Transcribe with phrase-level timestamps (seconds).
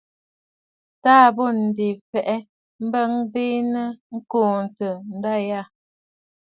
[1.03, 2.37] Taà bô ǹdè fɛʼɛ,
[2.91, 5.61] bɔɔ bênə̀ ŋ̀kɔɔntə nda yâ.